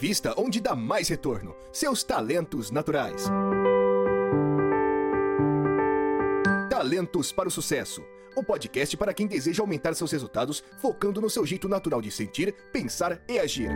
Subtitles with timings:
[0.00, 1.54] Invista onde dá mais retorno.
[1.70, 3.28] Seus talentos naturais.
[6.70, 8.02] Talentos para o Sucesso.
[8.34, 12.54] O podcast para quem deseja aumentar seus resultados focando no seu jeito natural de sentir,
[12.72, 13.68] pensar e agir.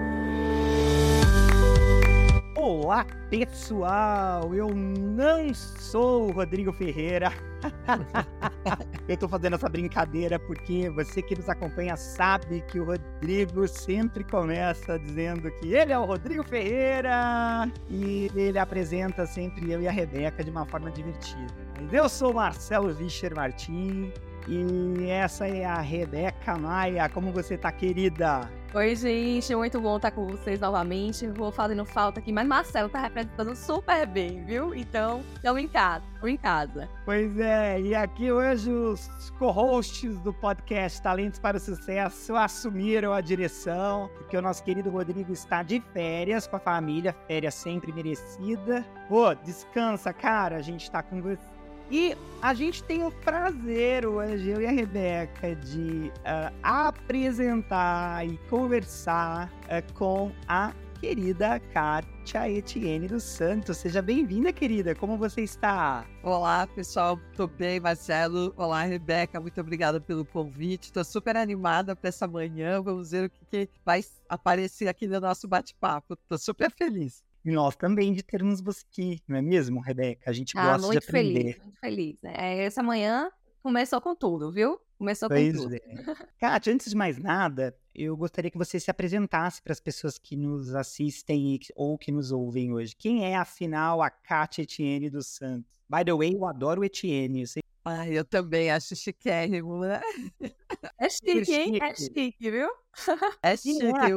[2.57, 4.55] Olá, pessoal!
[4.55, 7.35] Eu não sou o Rodrigo Ferreira.
[9.09, 14.25] eu tô fazendo essa brincadeira porque você que nos acompanha sabe que o Rodrigo sempre
[14.25, 19.93] começa dizendo que ele é o Rodrigo Ferreira e ele apresenta sempre eu e a
[19.93, 21.55] Rebeca de uma forma divertida.
[21.93, 24.13] Eu sou Marcelo Vischer Martins
[24.49, 27.09] e essa é a Rebeca Maia.
[27.09, 28.49] Como você tá, querida?
[28.75, 31.29] Oi, gente, muito bom estar com vocês novamente.
[31.29, 34.75] Vou fazendo falta aqui, mas Marcelo tá representando super bem, viu?
[34.75, 36.89] Então, estamos em casa, estamos em casa.
[37.05, 39.09] Pois é, e aqui hoje os
[39.39, 45.33] co-hosts do podcast Talentos para o Sucesso assumiram a direção, porque o nosso querido Rodrigo
[45.33, 48.85] está de férias com a família, férias sempre merecida.
[49.09, 51.54] Pô, descansa, cara, a gente tá com você
[51.91, 58.37] e a gente tem o prazer hoje, eu e a Rebeca, de uh, apresentar e
[58.49, 63.77] conversar uh, com a querida Kátia Etienne dos Santos.
[63.77, 64.95] Seja bem-vinda, querida.
[64.95, 66.07] Como você está?
[66.23, 67.21] Olá, pessoal.
[67.37, 68.55] Tô bem, Marcelo.
[68.57, 69.39] Olá, Rebeca.
[69.39, 70.93] Muito obrigada pelo convite.
[70.93, 72.81] Tô super animada para essa manhã.
[72.81, 76.17] Vamos ver o que, que vai aparecer aqui no nosso bate-papo.
[76.29, 77.23] Tô super feliz.
[77.45, 80.31] E nós também de termos você aqui, não é mesmo, Rebeca?
[80.31, 81.41] A gente ah, gosta de aprender.
[81.41, 82.25] Feliz, muito feliz.
[82.25, 83.31] É, essa manhã
[83.63, 84.81] começou com tudo, viu?
[84.97, 85.75] Começou pois com tudo.
[85.75, 85.81] É.
[86.39, 90.37] Kátia, antes de mais nada, eu gostaria que você se apresentasse para as pessoas que
[90.37, 92.97] nos assistem ou que nos ouvem hoje.
[92.97, 95.71] Quem é, afinal, a Kátia Etienne dos Santos?
[95.89, 97.43] By the way, eu adoro o Etienne.
[97.43, 100.01] Eu sei Ai, eu também acho chiquérrimo, né?
[100.99, 101.79] É chique, hein?
[101.83, 102.69] É chique, viu?
[103.43, 103.85] É chique.
[103.85, 104.17] É,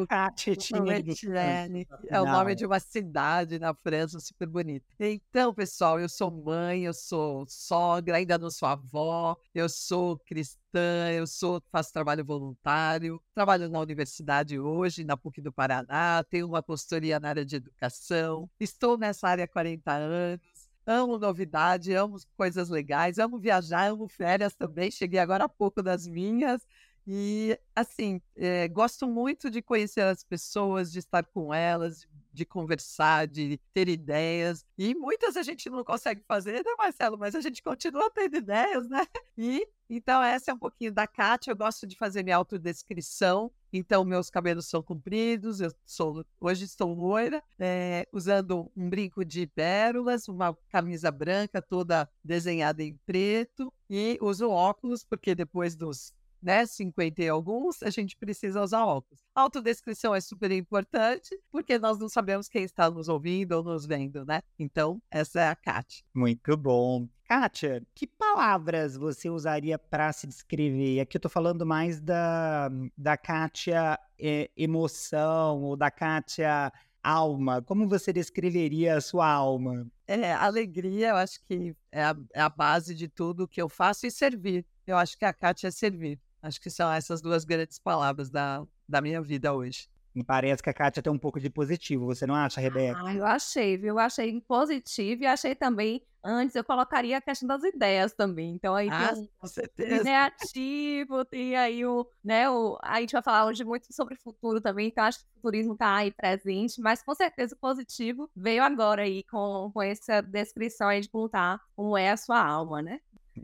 [0.79, 1.87] o Etienne.
[2.07, 4.85] É o nome de uma cidade na França, super bonito.
[4.97, 11.11] Então, pessoal, eu sou mãe, eu sou sogra, ainda não sou avó, eu sou cristã,
[11.11, 16.63] eu sou, faço trabalho voluntário, trabalho na universidade hoje, na PUC do Paraná, tenho uma
[16.63, 20.56] consultoria na área de educação, estou nessa área há 40 anos
[20.87, 24.91] amo novidade, amo coisas legais, amo viajar, amo férias também.
[24.91, 26.65] Cheguei agora há pouco das minhas.
[27.07, 33.27] E, assim, é, gosto muito de conhecer as pessoas, de estar com elas, de conversar,
[33.27, 34.65] de ter ideias.
[34.77, 37.17] E muitas a gente não consegue fazer, né, Marcelo?
[37.17, 39.05] Mas a gente continua tendo ideias, né?
[39.39, 41.51] E então, essa é um pouquinho da Kátia.
[41.51, 43.51] Eu gosto de fazer minha autodescrição.
[43.71, 49.45] Então, meus cabelos são compridos, eu sou, hoje estou loira, é, usando um brinco de
[49.45, 56.65] pérolas, uma camisa branca toda desenhada em preto e uso óculos, porque depois dos né,
[56.65, 59.21] 50 e alguns, a gente precisa usar óculos.
[59.33, 63.85] A autodescrição é super importante, porque nós não sabemos quem está nos ouvindo ou nos
[63.85, 64.41] vendo, né?
[64.57, 66.03] Então, essa é a Kátia.
[66.13, 67.07] Muito bom.
[67.25, 71.01] Kátia, que palavras você usaria para se descrever?
[71.01, 76.71] Aqui eu estou falando mais da, da Kátia é, emoção ou da Kátia
[77.03, 77.61] alma.
[77.61, 79.87] Como você descreveria a sua alma?
[80.07, 84.05] É, alegria, eu acho que é a, é a base de tudo que eu faço
[84.05, 84.65] e servir.
[84.85, 86.19] Eu acho que a Kátia é servir.
[86.41, 89.89] Acho que são essas duas grandes palavras da, da minha vida hoje.
[90.17, 92.99] Me parece que a Kátia tem um pouco de positivo, você não acha, Rebeca?
[93.05, 93.89] Ah, eu achei, viu?
[93.89, 98.55] Eu achei positivo e achei também, antes eu colocaria a questão das ideias também.
[98.55, 100.01] Então aí ah, tem com certeza.
[100.01, 104.87] criativo, tem aí o, né, o, a gente vai falar hoje muito sobre futuro também,
[104.87, 109.03] então acho que o futurismo está aí presente, mas com certeza o positivo veio agora
[109.03, 112.99] aí com, com essa descrição aí de contar como é a sua alma, né?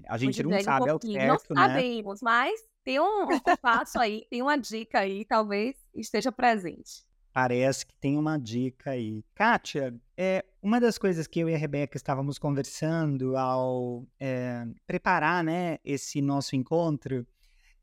[0.08, 1.68] A gente não sabe, um é o certo, não né?
[1.68, 7.06] sabemos, mas tem um, um passo aí, tem uma dica aí, talvez esteja presente.
[7.34, 9.24] Parece que tem uma dica aí.
[9.34, 15.44] Kátia, é, uma das coisas que eu e a Rebeca estávamos conversando ao é, preparar
[15.44, 17.26] né, esse nosso encontro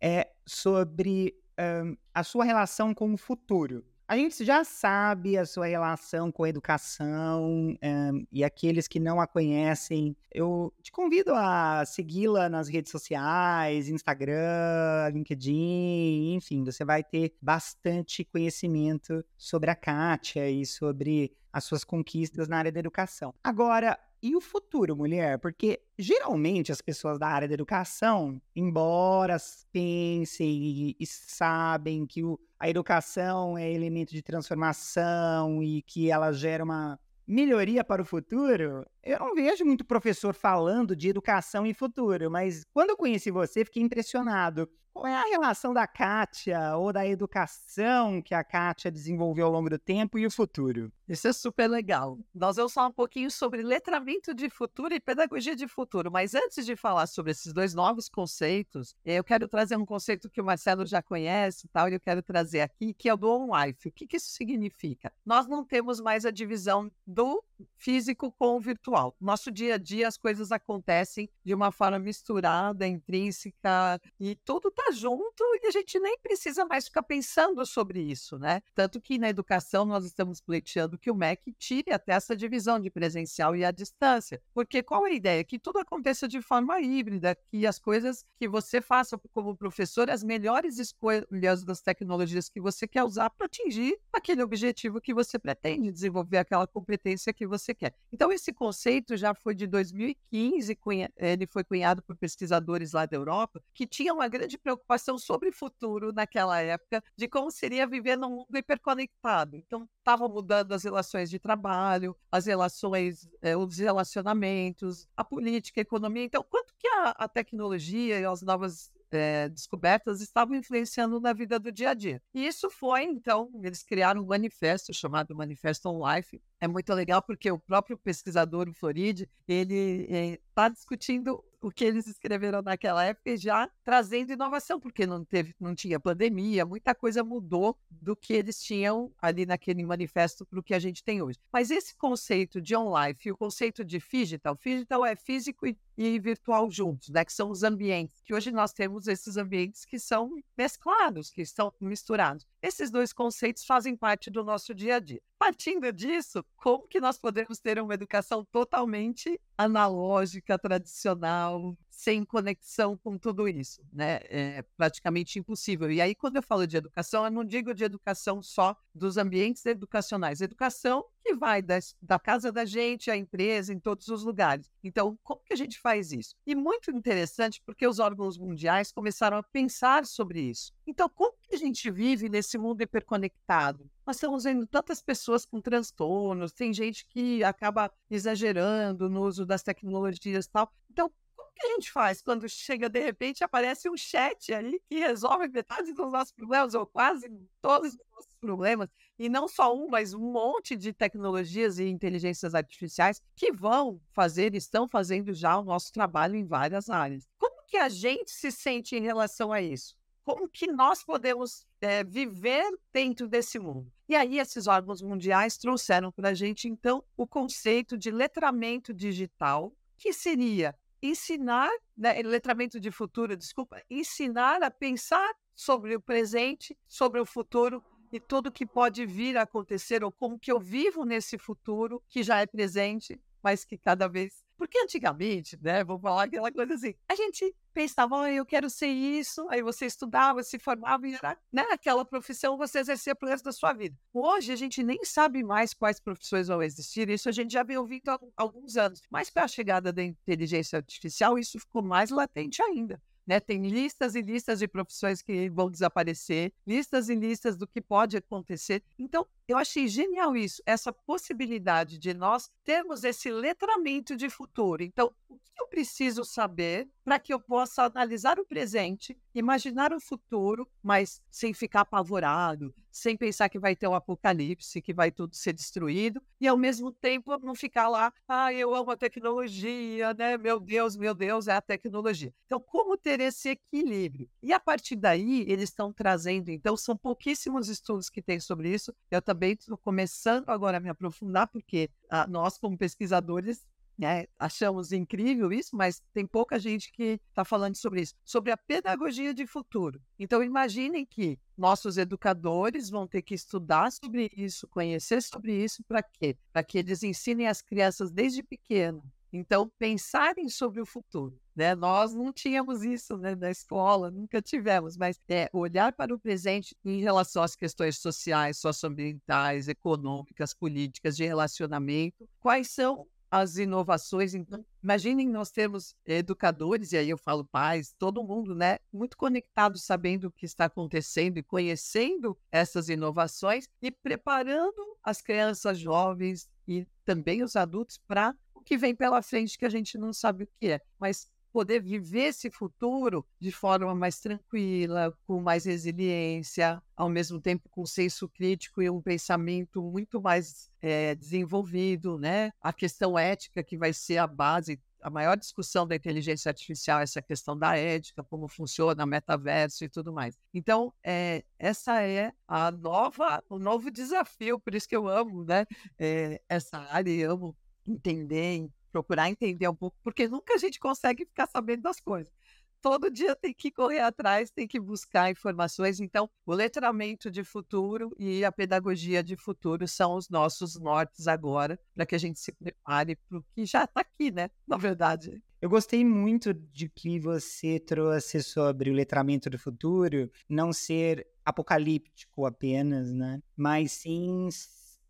[0.00, 3.84] é sobre um, a sua relação com o futuro.
[4.10, 8.98] A gente já sabe a sua relação com a educação um, eh, e aqueles que
[8.98, 16.84] não a conhecem, eu te convido a segui-la nas redes sociais, Instagram, LinkedIn, enfim, você
[16.84, 22.80] vai ter bastante conhecimento sobre a Kátia e sobre as suas conquistas na área da
[22.80, 23.32] educação.
[23.44, 25.38] Agora, e o futuro, mulher?
[25.38, 29.36] Porque geralmente as pessoas da área da educação, embora
[29.72, 36.64] pensem e, sabem que o, a educação é elemento de transformação e que ela gera
[36.64, 42.28] uma melhoria para o futuro, eu não vejo muito professor falando de educação e futuro,
[42.30, 44.68] mas quando eu conheci você, fiquei impressionado.
[44.92, 49.70] qual é a relação da Kátia ou da educação que a Kátia desenvolveu ao longo
[49.70, 50.92] do tempo e o futuro?
[51.10, 52.20] Isso é super legal.
[52.32, 56.64] Nós vamos falar um pouquinho sobre letramento de futuro e pedagogia de futuro, mas antes
[56.64, 60.86] de falar sobre esses dois novos conceitos, eu quero trazer um conceito que o Marcelo
[60.86, 63.88] já conhece tal, e eu quero trazer aqui, que é o do on-life.
[63.88, 65.12] O que, que isso significa?
[65.26, 67.42] Nós não temos mais a divisão do
[67.76, 69.16] físico com o virtual.
[69.20, 74.92] Nosso dia a dia as coisas acontecem de uma forma misturada, intrínseca, e tudo está
[74.92, 78.62] junto e a gente nem precisa mais ficar pensando sobre isso, né?
[78.76, 82.90] Tanto que na educação nós estamos pleiteando que o MEC tire até essa divisão de
[82.90, 84.40] presencial e à distância.
[84.52, 85.44] Porque qual é a ideia?
[85.44, 90.22] Que tudo aconteça de forma híbrida, que as coisas que você faça como professor, as
[90.22, 95.90] melhores escolhas das tecnologias que você quer usar para atingir aquele objetivo que você pretende,
[95.90, 97.94] desenvolver aquela competência que você quer.
[98.12, 100.78] Então, esse conceito já foi de 2015,
[101.16, 105.52] ele foi cunhado por pesquisadores lá da Europa, que tinham uma grande preocupação sobre o
[105.52, 109.56] futuro naquela época, de como seria viver num mundo hiperconectado.
[109.56, 115.82] Então, estava mudando as relações de trabalho, as relações, eh, os relacionamentos, a política, a
[115.82, 116.24] economia.
[116.24, 121.58] Então, quanto que a, a tecnologia e as novas é, descobertas estavam influenciando na vida
[121.58, 122.22] do dia a dia.
[122.34, 126.40] E isso foi, então, eles criaram um manifesto chamado Manifesto on Life.
[126.60, 130.08] É muito legal porque o próprio pesquisador, o Floride, ele
[130.48, 135.54] está eh, discutindo o que eles escreveram naquela época já trazendo inovação, porque não teve,
[135.60, 140.62] não tinha pandemia, muita coisa mudou do que eles tinham ali naquele manifesto para o
[140.62, 141.38] que a gente tem hoje.
[141.52, 146.18] Mas esse conceito de on-life e o conceito de digital, digital é físico e, e
[146.18, 147.24] virtual juntos, né?
[147.24, 148.20] Que são os ambientes.
[148.24, 152.46] Que hoje nós temos esses ambientes que são mesclados, que estão misturados.
[152.62, 155.20] Esses dois conceitos fazem parte do nosso dia a dia.
[155.40, 163.18] Partindo disso, como que nós podemos ter uma educação totalmente analógica, tradicional, sem conexão com
[163.18, 164.20] tudo isso, né?
[164.30, 165.92] É praticamente impossível.
[165.92, 169.66] E aí, quando eu falo de educação, eu não digo de educação só dos ambientes
[169.66, 174.70] educacionais, educação que vai da, da casa da gente à empresa, em todos os lugares.
[174.82, 176.34] Então, como que a gente faz isso?
[176.46, 180.72] E muito interessante porque os órgãos mundiais começaram a pensar sobre isso.
[180.86, 183.90] Então, como que a gente vive nesse mundo hiperconectado?
[184.06, 189.62] Nós estamos vendo tantas pessoas com transtornos, tem gente que acaba exagerando no uso das
[189.62, 190.72] tecnologias e tal.
[190.90, 191.12] Então,
[191.54, 195.92] que a gente faz quando chega, de repente, aparece um chat ali que resolve metade
[195.92, 197.28] dos nossos problemas, ou quase
[197.60, 198.88] todos os nossos problemas,
[199.18, 204.54] e não só um, mas um monte de tecnologias e inteligências artificiais que vão fazer,
[204.54, 207.26] estão fazendo já o nosso trabalho em várias áreas.
[207.38, 209.94] Como que a gente se sente em relação a isso?
[210.24, 213.92] Como que nós podemos é, viver dentro desse mundo?
[214.08, 219.72] E aí, esses órgãos mundiais trouxeram para a gente, então, o conceito de letramento digital,
[219.96, 227.20] que seria ensinar, né, letramento de futuro, desculpa, ensinar a pensar sobre o presente, sobre
[227.20, 227.82] o futuro
[228.12, 232.22] e tudo que pode vir a acontecer ou como que eu vivo nesse futuro que
[232.22, 236.94] já é presente, mas que cada vez porque antigamente, né, vou falar aquela coisa assim,
[237.08, 241.34] a gente pensava, oh, eu quero ser isso, aí você estudava, se formava e era
[241.50, 243.96] né, aquela profissão você exercia pro resto da sua vida.
[244.12, 247.78] Hoje a gente nem sabe mais quais profissões vão existir, isso a gente já vem
[247.78, 249.00] ouvindo há alguns anos.
[249.08, 253.00] Mas com a chegada da inteligência artificial, isso ficou mais latente ainda.
[253.26, 253.40] Né?
[253.40, 258.16] Tem listas e listas de profissões que vão desaparecer, listas e listas do que pode
[258.16, 258.82] acontecer.
[258.98, 264.82] Então, eu achei genial isso, essa possibilidade de nós termos esse letramento de futuro.
[264.82, 270.00] Então, o que eu preciso saber para que eu possa analisar o presente, imaginar o
[270.00, 275.34] futuro, mas sem ficar apavorado, sem pensar que vai ter um apocalipse, que vai tudo
[275.34, 280.36] ser destruído, e ao mesmo tempo não ficar lá, ah, eu amo a tecnologia, né?
[280.36, 282.32] Meu Deus, meu Deus, é a tecnologia.
[282.46, 284.28] Então, como ter esse equilíbrio?
[284.42, 288.92] E a partir daí, eles estão trazendo, então, são pouquíssimos estudos que tem sobre isso.
[289.10, 293.66] Eu também também estou começando agora a me aprofundar, porque ah, nós, como pesquisadores,
[293.96, 298.56] né, achamos incrível isso, mas tem pouca gente que está falando sobre isso, sobre a
[298.56, 299.98] pedagogia de futuro.
[300.18, 306.02] Então, imaginem que nossos educadores vão ter que estudar sobre isso, conhecer sobre isso, para
[306.02, 306.36] quê?
[306.52, 311.38] Para que eles ensinem as crianças desde pequeno então, pensarem sobre o futuro.
[311.54, 311.74] Né?
[311.74, 316.76] Nós não tínhamos isso né, na escola, nunca tivemos, mas é, olhar para o presente
[316.84, 324.34] em relação às questões sociais, socioambientais, econômicas, políticas, de relacionamento, quais são as inovações.
[324.34, 329.78] Então, imaginem nós temos educadores, e aí eu falo pais, todo mundo, né, muito conectado,
[329.78, 336.86] sabendo o que está acontecendo e conhecendo essas inovações e preparando as crianças jovens e
[337.04, 338.34] também os adultos para
[338.70, 340.80] que vem pela frente que a gente não sabe o que é.
[340.96, 347.68] Mas poder viver esse futuro de forma mais tranquila, com mais resiliência, ao mesmo tempo
[347.68, 352.52] com senso crítico e um pensamento muito mais é, desenvolvido, né?
[352.60, 357.04] A questão ética que vai ser a base a maior discussão da inteligência artificial é
[357.04, 360.36] essa questão da ética, como funciona, metaverso e tudo mais.
[360.52, 365.64] Então, é, essa é a nova, o novo desafio, por isso que eu amo, né?
[365.98, 367.56] É, essa área, e amo
[367.86, 372.32] entender, procurar entender um pouco, porque nunca a gente consegue ficar sabendo das coisas
[372.80, 376.00] todo dia tem que correr atrás, tem que buscar informações.
[376.00, 381.78] Então, o letramento de futuro e a pedagogia de futuro são os nossos nortes agora,
[381.94, 384.50] para que a gente se prepare para o que já está aqui, né?
[384.66, 385.42] Na verdade.
[385.60, 392.46] Eu gostei muito de que você trouxe sobre o letramento do futuro não ser apocalíptico
[392.46, 393.42] apenas, né?
[393.54, 394.48] Mas sim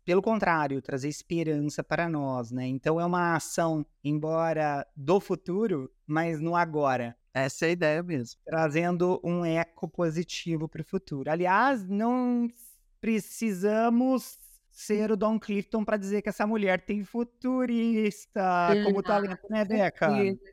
[0.05, 2.67] pelo contrário, trazer esperança para nós, né?
[2.67, 7.15] Então é uma ação, embora do futuro, mas no agora.
[7.33, 8.39] Essa é a ideia mesmo.
[8.45, 11.31] Trazendo um eco positivo para o futuro.
[11.31, 12.49] Aliás, não
[12.99, 14.37] precisamos
[14.69, 20.09] ser o Don Clifton para dizer que essa mulher tem futurista como talento, né, Deca?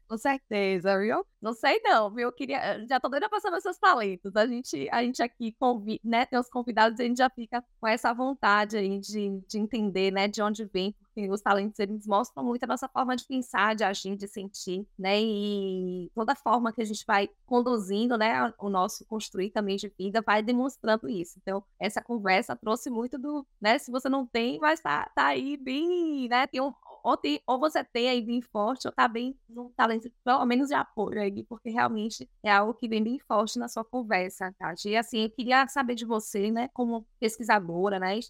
[0.08, 1.24] Com certeza, viu?
[1.40, 2.28] Não sei não, viu?
[2.28, 4.34] Eu queria, já tô doida pra saber seus talentos.
[4.34, 7.86] A gente, a gente aqui, convi, né, tem os convidados, a gente já fica com
[7.86, 12.44] essa vontade aí de, de entender, né, de onde vem, porque os talentos, eles mostram
[12.44, 16.82] muito a nossa forma de pensar, de agir, de sentir, né, e toda forma que
[16.82, 21.38] a gente vai conduzindo, né, o nosso construir também de vida vai demonstrando isso.
[21.40, 25.56] Então, essa conversa trouxe muito do, né, se você não tem, mas tá, tá aí
[25.56, 29.38] bem, né, tem um, ou, tem, ou você tem aí bem forte, ou tá bem
[29.48, 33.58] num talento, pelo menos de apoio aí, porque realmente é algo que vem bem forte
[33.58, 34.90] na sua conversa, Tati.
[34.90, 38.20] E assim, eu queria saber de você, né, como pesquisadora, né,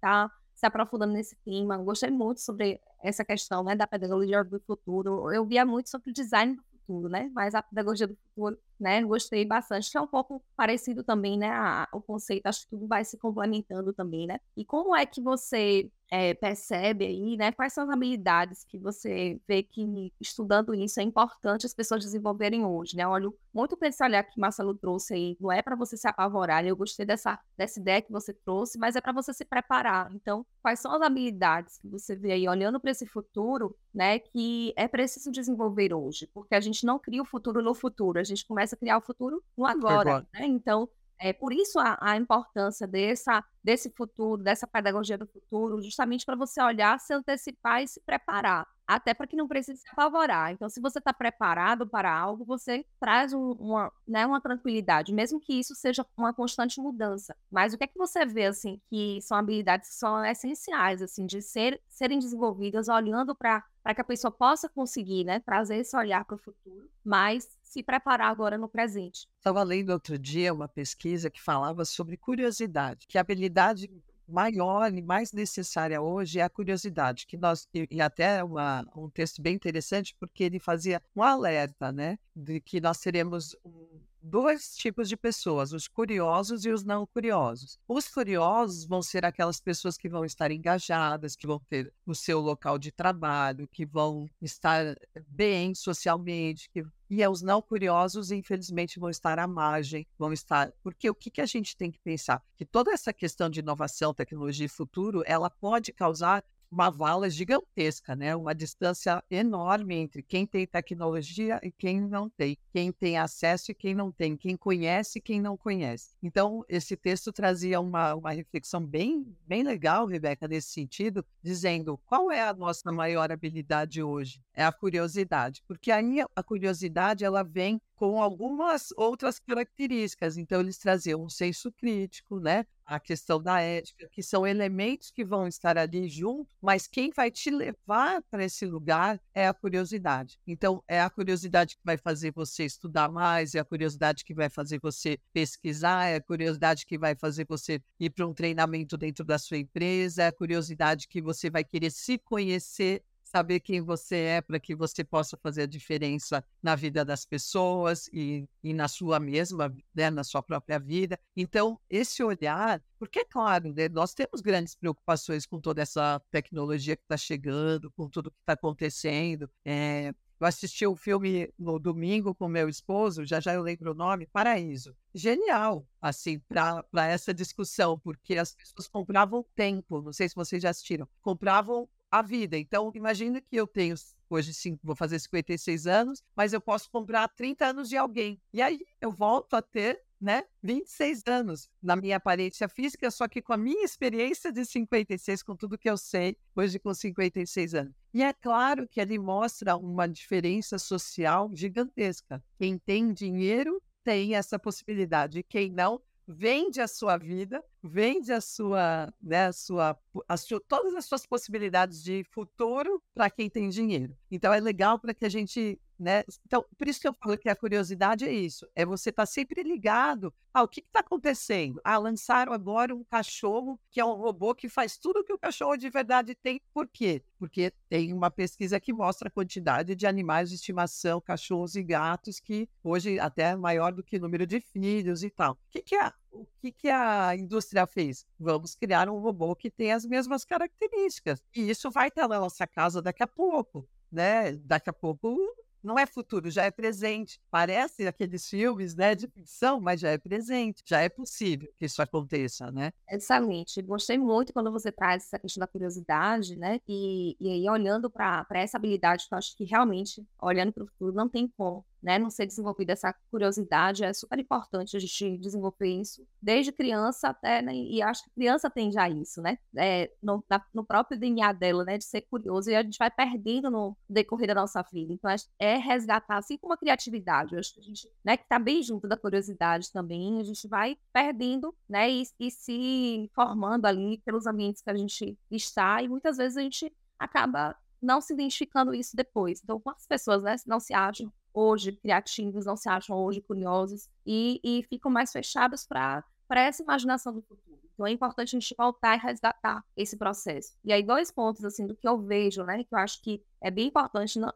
[0.00, 1.76] tá se aprofundando nesse tema.
[1.78, 5.30] Gostei muito sobre essa questão, né, da pedagogia do futuro.
[5.32, 8.31] Eu via muito sobre o design do futuro, né, mas a pedagogia do futuro,
[8.78, 12.70] né, gostei bastante, que é um pouco parecido também, né, a, o conceito, acho que
[12.70, 14.40] tudo vai se complementando também, né.
[14.56, 17.52] E como é que você é, percebe aí, né?
[17.52, 22.66] Quais são as habilidades que você vê que, estudando isso, é importante as pessoas desenvolverem
[22.66, 23.08] hoje, né?
[23.08, 26.66] Olho muito para esse olhar que Marcelo trouxe aí, não é para você se apavorar,
[26.66, 30.14] eu gostei dessa, dessa ideia que você trouxe, mas é para você se preparar.
[30.14, 34.18] Então, quais são as habilidades que você vê aí, olhando para esse futuro, né?
[34.18, 38.24] Que é preciso desenvolver hoje, porque a gente não cria o futuro no futuro, a
[38.24, 40.28] gente começa a criar o futuro no agora, agora.
[40.32, 40.46] né?
[40.46, 40.88] Então,
[41.18, 46.36] é por isso a, a importância dessa, desse futuro, dessa pedagogia do futuro, justamente para
[46.36, 50.52] você olhar, se antecipar e se preparar até para que não precise se apavorar.
[50.52, 55.40] Então, se você está preparado para algo, você traz um, uma, né, uma tranquilidade, mesmo
[55.40, 57.36] que isso seja uma constante mudança.
[57.50, 61.26] Mas o que é que você vê, assim, que são habilidades que são essenciais, assim,
[61.26, 66.24] de ser, serem desenvolvidas olhando para que a pessoa possa conseguir, né, trazer esse olhar
[66.24, 69.26] para o futuro, mas se preparar agora no presente.
[69.38, 73.90] Estava lendo outro dia uma pesquisa que falava sobre curiosidade, que habilidade
[74.32, 79.42] maior e mais necessária hoje é a curiosidade, que nós e até uma, um texto
[79.42, 85.08] bem interessante porque ele fazia um alerta, né, de que nós teremos um, dois tipos
[85.08, 87.78] de pessoas, os curiosos e os não curiosos.
[87.88, 92.40] Os curiosos vão ser aquelas pessoas que vão estar engajadas, que vão ter o seu
[92.40, 94.96] local de trabalho, que vão estar
[95.28, 100.72] bem socialmente, que e os não curiosos, infelizmente, vão estar à margem, vão estar.
[100.82, 102.42] Porque o que, que a gente tem que pensar?
[102.56, 108.16] Que toda essa questão de inovação, tecnologia e futuro, ela pode causar uma vala gigantesca,
[108.16, 108.34] né?
[108.34, 113.74] Uma distância enorme entre quem tem tecnologia e quem não tem, quem tem acesso e
[113.74, 116.16] quem não tem, quem conhece e quem não conhece.
[116.22, 122.30] Então, esse texto trazia uma, uma reflexão bem, bem legal, Rebeca, nesse sentido, dizendo qual
[122.30, 124.42] é a nossa maior habilidade hoje?
[124.54, 130.36] É a curiosidade, porque aí a curiosidade ela vem com algumas outras características.
[130.38, 132.64] Então, eles traziam um senso crítico, né?
[132.86, 137.30] A questão da ética, que são elementos que vão estar ali junto, mas quem vai
[137.30, 140.38] te levar para esse lugar é a curiosidade.
[140.46, 144.48] Então, é a curiosidade que vai fazer você estudar mais, é a curiosidade que vai
[144.48, 149.24] fazer você pesquisar, é a curiosidade que vai fazer você ir para um treinamento dentro
[149.24, 154.16] da sua empresa, é a curiosidade que você vai querer se conhecer saber quem você
[154.16, 158.88] é para que você possa fazer a diferença na vida das pessoas e, e na
[158.88, 161.18] sua mesma, né, na sua própria vida.
[161.34, 166.94] Então, esse olhar, porque é claro, né, nós temos grandes preocupações com toda essa tecnologia
[166.94, 169.48] que está chegando, com tudo que está acontecendo.
[169.64, 173.92] É, eu assisti o um filme no domingo com meu esposo, já já eu lembro
[173.92, 174.94] o nome, Paraíso.
[175.14, 180.68] Genial, assim, para essa discussão, porque as pessoas compravam tempo, não sei se vocês já
[180.68, 182.58] assistiram, compravam a vida.
[182.58, 183.94] Então, imagina que eu tenho
[184.28, 188.40] hoje sim, vou fazer 56 anos, mas eu posso comprar 30 anos de alguém.
[188.52, 190.44] E aí eu volto a ter né?
[190.62, 195.56] 26 anos na minha aparência física, só que com a minha experiência de 56, com
[195.56, 197.92] tudo que eu sei, hoje com 56 anos.
[198.14, 202.40] E é claro que ele mostra uma diferença social gigantesca.
[202.56, 209.12] Quem tem dinheiro tem essa possibilidade, quem não vende a sua vida, vende a sua,
[209.20, 209.98] né, a sua,
[210.28, 214.16] a sua, todas as suas possibilidades de futuro para quem tem dinheiro.
[214.30, 216.24] Então é legal para que a gente né?
[216.44, 219.26] Então, por isso que eu falo que a curiosidade é isso, é você estar tá
[219.26, 221.80] sempre ligado ao que está acontecendo.
[221.84, 225.76] Ah, lançaram agora um cachorro que é um robô que faz tudo que o cachorro
[225.76, 226.60] de verdade tem.
[226.74, 227.22] Por quê?
[227.38, 232.40] Porque tem uma pesquisa que mostra a quantidade de animais de estimação, cachorros e gatos,
[232.40, 235.52] que hoje até é maior do que o número de filhos e tal.
[235.52, 238.26] O que, que a, o que, que a indústria fez?
[238.38, 241.42] Vamos criar um robô que tem as mesmas características.
[241.54, 243.86] E isso vai estar na nossa casa daqui a pouco.
[244.10, 244.52] Né?
[244.52, 245.36] Daqui a pouco
[245.82, 247.40] não é futuro, já é presente.
[247.50, 252.00] Parece aqueles filmes né, de ficção, mas já é presente, já é possível que isso
[252.00, 252.92] aconteça, né?
[253.10, 253.82] Excelente.
[253.82, 256.80] Gostei muito quando você traz essa questão da curiosidade, né?
[256.86, 261.12] E, e aí, olhando para essa habilidade, eu acho que realmente, olhando para o futuro,
[261.12, 265.88] não tem como né, não ser desenvolvida essa curiosidade, é super importante a gente desenvolver
[265.88, 270.44] isso desde criança até, né, e acho que criança tem já isso, né, é, no,
[270.48, 273.96] na, no, próprio DNA dela, né, de ser curioso, e a gente vai perdendo no
[274.08, 278.08] decorrer da nossa vida, então é resgatar, assim como a criatividade, acho que a gente,
[278.24, 282.50] né, que tá bem junto da curiosidade também, a gente vai perdendo, né, e, e
[282.50, 287.76] se formando ali pelos ambientes que a gente está, e muitas vezes a gente acaba
[288.02, 289.60] não se identificando isso depois.
[289.62, 294.60] Então, quantas pessoas né, não se acham hoje criativos, não se acham hoje curiosos e,
[294.62, 297.80] e ficam mais fechados para essa imaginação do futuro.
[297.94, 300.72] Então é importante a gente voltar e resgatar esse processo.
[300.84, 303.70] E aí, dois pontos assim do que eu vejo, né, que eu acho que é
[303.70, 304.52] bem importante no,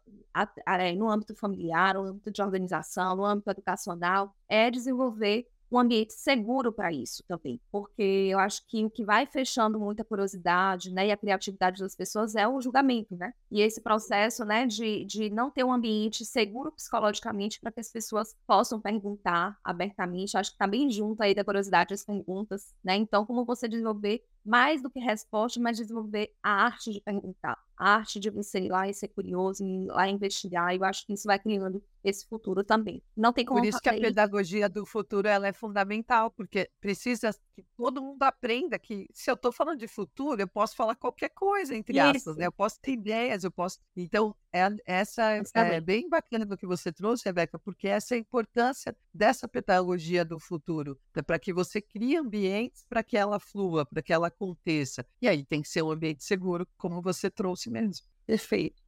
[0.66, 6.14] é, no âmbito familiar, no âmbito de organização, no âmbito educacional, é desenvolver um ambiente
[6.14, 11.08] seguro para isso também, porque eu acho que o que vai fechando muita curiosidade, né,
[11.08, 13.32] e a criatividade das pessoas é o julgamento, né?
[13.50, 17.90] E esse processo, né, de, de não ter um ambiente seguro psicologicamente para que as
[17.90, 22.96] pessoas possam perguntar abertamente, acho que está bem junto aí da curiosidade das perguntas, né?
[22.96, 27.96] Então, como você desenvolver mais do que resposta, mas desenvolver a arte de perguntar, a
[27.96, 30.74] arte de você ir lá e ser curioso, ir lá investigar.
[30.74, 33.02] Eu acho que isso vai criando esse futuro também.
[33.16, 37.32] Não tem como Por isso que a pedagogia do futuro ela é fundamental, porque precisa
[37.54, 41.30] que todo mundo aprenda que se eu estou falando de futuro, eu posso falar qualquer
[41.30, 42.16] coisa, entre isso.
[42.16, 42.46] aspas, né?
[42.46, 43.80] Eu posso ter ideias, eu posso.
[43.96, 45.42] Então, é, essa é,
[45.74, 50.24] é bem bacana do que você trouxe, Rebeca, porque essa é a importância dessa pedagogia
[50.24, 51.22] do futuro, né?
[51.22, 55.06] para que você crie ambientes para que ela flua, para que ela aconteça.
[55.20, 58.06] E aí tem que ser um ambiente seguro, como você trouxe mesmo.
[58.26, 58.82] Perfeito.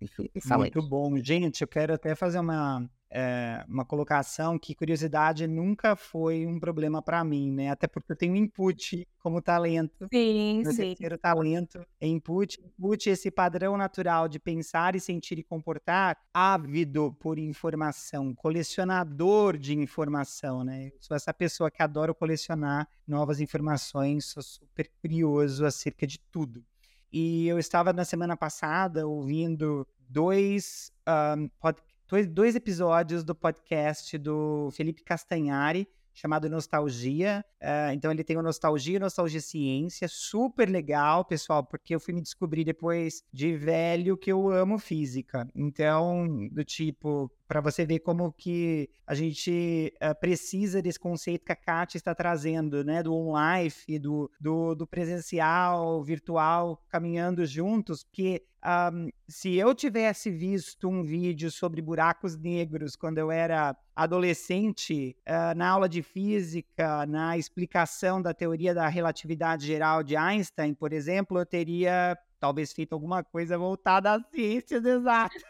[0.58, 1.16] Muito bom.
[1.18, 7.00] Gente, eu quero até fazer uma, é, uma colocação que curiosidade nunca foi um problema
[7.00, 7.70] para mim, né?
[7.70, 10.08] Até porque eu tenho input como talento.
[10.12, 10.88] Sim, meu sim.
[10.88, 12.58] terceiro talento é input.
[12.60, 19.78] Input, esse padrão natural de pensar e sentir e comportar, ávido por informação, colecionador de
[19.78, 20.88] informação, né?
[20.88, 26.64] Eu sou essa pessoa que adora colecionar novas informações, sou super curioso acerca de tudo.
[27.12, 30.92] E eu estava na semana passada ouvindo dois,
[31.36, 37.44] um, pod, dois, dois episódios do podcast do Felipe Castanhari, chamado Nostalgia.
[37.62, 42.20] Uh, então ele tem o Nostalgia, Nostalgia Ciência, super legal, pessoal, porque eu fui me
[42.20, 45.48] descobrir depois de velho que eu amo física.
[45.54, 51.52] Então, do tipo, para você ver como que a gente uh, precisa desse conceito que
[51.52, 58.44] a Kátia está trazendo, né, do on-life, do, do, do, presencial, virtual, caminhando juntos, porque
[58.92, 65.56] um, se eu tivesse visto um vídeo sobre buracos negros quando eu era adolescente, uh,
[65.56, 71.38] na aula de física, na explicação da teoria da relatividade geral de Einstein, por exemplo,
[71.38, 75.42] eu teria talvez feito alguma coisa voltada às ciências exatas.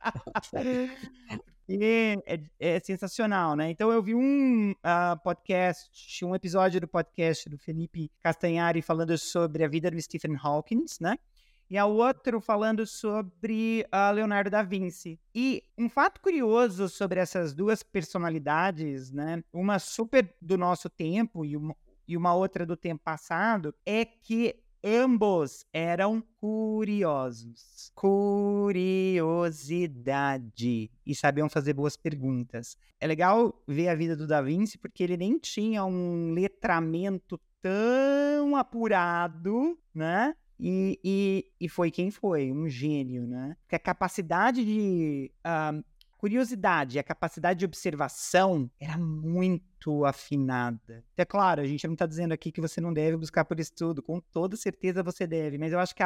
[1.70, 2.16] É,
[2.58, 3.70] é, sensacional, né?
[3.70, 9.62] Então eu vi um uh, podcast, um episódio do podcast do Felipe Castanhari falando sobre
[9.62, 11.18] a vida do Stephen Hawking, né?
[11.68, 15.20] E a outro falando sobre uh, Leonardo da Vinci.
[15.34, 19.44] E um fato curioso sobre essas duas personalidades, né?
[19.52, 24.56] Uma super do nosso tempo e uma, e uma outra do tempo passado, é que
[24.82, 27.92] Ambos eram curiosos.
[27.94, 30.90] Curiosidade.
[31.04, 32.76] E sabiam fazer boas perguntas.
[33.00, 38.56] É legal ver a vida do Da Vinci porque ele nem tinha um letramento tão
[38.56, 40.34] apurado, né?
[40.60, 43.56] E, e, e foi quem foi, um gênio, né?
[43.62, 45.30] Porque a capacidade de.
[45.38, 45.84] Uh,
[46.16, 48.98] curiosidade, a capacidade de observação era
[49.78, 51.04] muito afinada.
[51.16, 54.02] É claro, a gente não está dizendo aqui que você não deve buscar por estudo,
[54.02, 56.02] com toda certeza você deve, mas eu acho que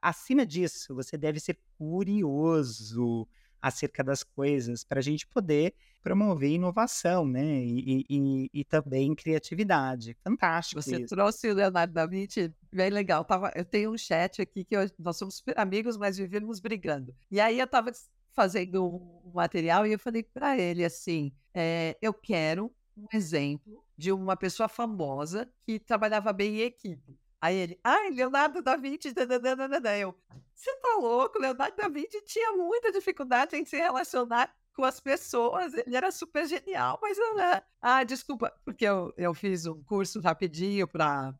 [0.00, 3.26] acima disso, você deve ser curioso
[3.60, 7.64] acerca das coisas para a gente poder promover inovação, né?
[7.64, 10.16] E, e, e, também criatividade.
[10.24, 10.82] Fantástico.
[10.82, 11.14] Você isso.
[11.14, 13.24] trouxe o Leonardo da Vinci, bem legal.
[13.24, 17.14] Tava, eu tenho um chat aqui que eu, nós somos super amigos, mas vivemos brigando.
[17.30, 17.92] E aí eu estava
[18.32, 24.12] fazendo um material e eu falei para ele assim: é, eu quero um exemplo de
[24.12, 27.18] uma pessoa famosa que trabalhava bem em equipe.
[27.40, 29.98] Aí ele, ai, Leonardo da Vinci, dadadadada.
[29.98, 30.14] eu,
[30.54, 31.40] você tá louco?
[31.40, 36.46] Leonardo da Vinci tinha muita dificuldade em se relacionar com as pessoas, ele era super
[36.46, 37.62] genial, mas né?
[37.80, 41.34] ah, desculpa, porque eu, eu fiz um curso rapidinho para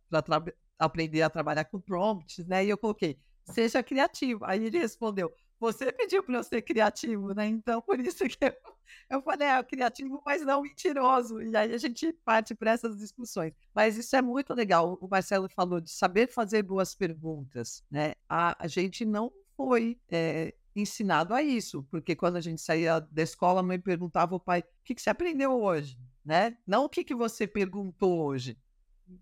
[0.79, 2.65] aprender a trabalhar com prompts, né?
[2.65, 4.45] E eu coloquei, seja criativo.
[4.45, 7.47] Aí ele respondeu, você pediu para eu ser criativo, né?
[7.47, 8.53] Então, por isso que eu,
[9.09, 11.43] eu falei, é criativo, mas não mentiroso.
[11.43, 13.53] E aí a gente parte para essas discussões.
[13.75, 14.99] Mas isso é muito legal.
[15.01, 18.15] O Marcelo falou de saber fazer boas perguntas, né?
[18.29, 23.23] A, a gente não foi é, ensinado a isso, porque quando a gente saía da
[23.23, 25.99] escola, a mãe perguntava ao pai: o que, que você aprendeu hoje?
[26.25, 26.57] Né?
[26.67, 28.59] Não o que, que você perguntou hoje.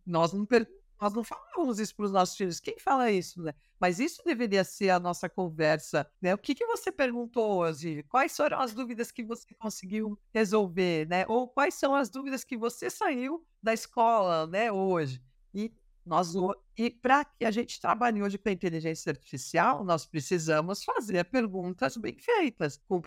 [0.07, 2.61] Nós não perguntamos nós não falávamos isso para os nossos filhos.
[2.61, 3.55] Quem fala isso, né?
[3.81, 6.35] Mas isso deveria ser a nossa conversa, né?
[6.35, 8.03] O que, que você perguntou hoje?
[8.05, 11.25] Quais foram as dúvidas que você conseguiu resolver, né?
[11.27, 15.23] Ou quais são as dúvidas que você saiu da escola, né, hoje?
[15.55, 15.73] E
[16.05, 16.33] nós,
[16.77, 21.97] e para que a gente trabalhe hoje com a inteligência artificial, nós precisamos fazer perguntas
[21.97, 23.01] bem feitas, com,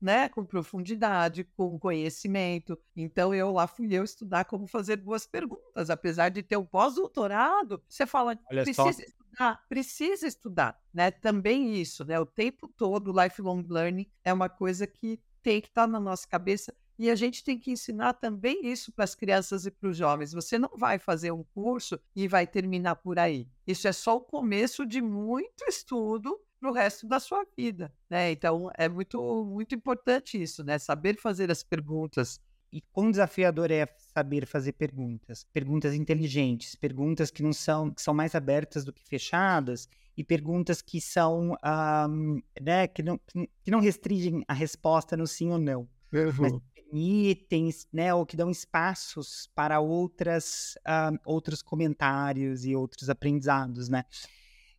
[0.00, 2.78] né, com profundidade, com conhecimento.
[2.96, 5.90] Então, eu lá fui eu estudar como fazer boas perguntas.
[5.90, 9.02] Apesar de ter um pós-doutorado, você fala, Olha precisa só.
[9.02, 10.80] estudar, precisa estudar.
[10.92, 11.10] Né?
[11.10, 12.18] Também isso, né?
[12.18, 16.26] o tempo todo, lifelong learning é uma coisa que tem que estar tá na nossa
[16.26, 19.96] cabeça e a gente tem que ensinar também isso para as crianças e para os
[19.96, 20.32] jovens.
[20.32, 23.46] Você não vai fazer um curso e vai terminar por aí.
[23.66, 28.32] Isso é só o começo de muito estudo para o resto da sua vida, né?
[28.32, 30.78] Então é muito muito importante isso, né?
[30.78, 32.40] Saber fazer as perguntas.
[32.70, 38.12] E quão desafiador é saber fazer perguntas, perguntas inteligentes, perguntas que não são que são
[38.12, 43.18] mais abertas do que fechadas e perguntas que são um, né, que não
[43.62, 45.88] que não restringem a resposta no sim ou não.
[46.36, 46.52] Mas
[46.92, 54.04] itens, né, ou que dão espaços para outras, uh, outros comentários e outros aprendizados, né?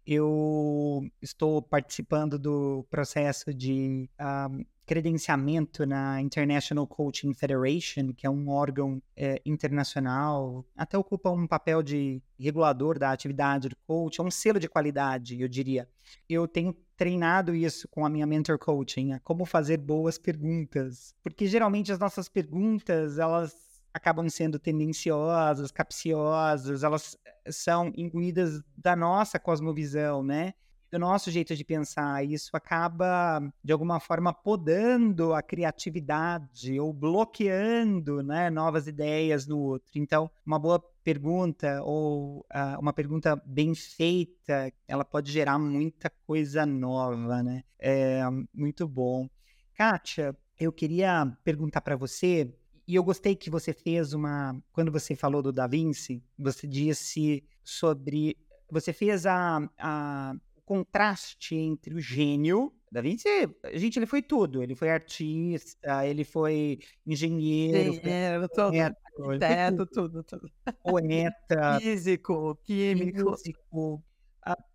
[0.05, 8.49] Eu estou participando do processo de uh, credenciamento na International Coaching Federation, que é um
[8.49, 14.31] órgão é, internacional, até ocupa um papel de regulador da atividade do coach, é um
[14.31, 15.87] selo de qualidade, eu diria.
[16.27, 21.45] Eu tenho treinado isso com a minha mentor coaching, é como fazer boas perguntas, porque
[21.45, 23.55] geralmente as nossas perguntas, elas
[23.93, 30.55] acabam sendo tendenciosas, capciosas, elas eh, são imbuídas da nossa cosmovisão, né?
[30.91, 32.25] Do nosso jeito de pensar.
[32.25, 39.91] Isso acaba, de alguma forma, podando a criatividade ou bloqueando né, novas ideias no outro.
[39.95, 46.65] Então, uma boa pergunta ou uh, uma pergunta bem feita, ela pode gerar muita coisa
[46.65, 47.63] nova, né?
[47.79, 48.21] É
[48.53, 49.27] muito bom.
[49.75, 52.53] Kátia, eu queria perguntar para você,
[52.89, 54.59] e eu gostei que você fez uma.
[54.71, 58.35] Quando você falou do Da Vinci, você disse sobre.
[58.71, 60.33] Você fez a, a
[60.69, 62.71] contraste entre o gênio.
[62.91, 63.27] Da Vinci,
[63.73, 64.61] gente, ele foi tudo.
[64.61, 70.51] Ele foi artista, ele foi engenheiro, engenheiro poeta, arquiteto, tudo, tudo.
[70.83, 73.35] Poeta, físico, químico.
[73.35, 74.03] Físico.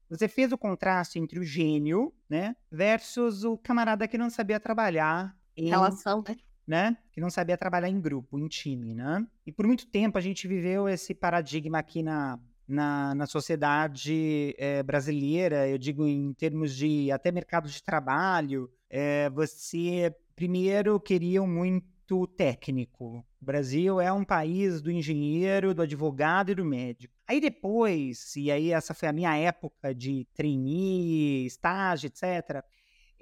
[0.09, 5.37] Você fez o contraste entre o gênio, né, versus o camarada que não sabia trabalhar
[5.57, 6.23] em relação,
[6.67, 6.97] né?
[7.11, 9.27] Que não sabia trabalhar em grupo, em time, né?
[9.47, 14.83] E por muito tempo a gente viveu esse paradigma aqui na na, na sociedade é,
[14.83, 22.27] brasileira, eu digo em termos de até mercado de trabalho, é, você primeiro queria muito
[22.27, 23.25] técnico.
[23.41, 27.15] O Brasil é um país do engenheiro, do advogado e do médico.
[27.27, 32.63] Aí depois, e aí essa foi a minha época de trainee, estágio, etc.,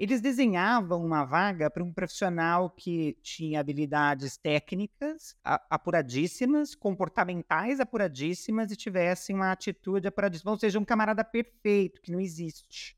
[0.02, 8.76] eles desenhavam uma vaga para um profissional que tinha habilidades técnicas apuradíssimas, comportamentais apuradíssimas e
[8.76, 12.96] tivesse uma atitude apuradíssima, ou seja, um camarada perfeito, que não existe.